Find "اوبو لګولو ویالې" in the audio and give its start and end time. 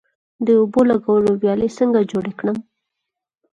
0.61-1.69